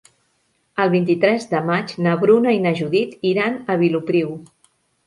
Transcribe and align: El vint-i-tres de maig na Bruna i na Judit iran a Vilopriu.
El 0.85 0.89
vint-i-tres 0.93 1.45
de 1.53 1.61
maig 1.67 1.95
na 2.07 2.17
Bruna 2.25 2.57
i 2.59 2.65
na 2.65 2.73
Judit 2.81 3.17
iran 3.35 3.63
a 3.69 3.79
Vilopriu. 3.85 4.35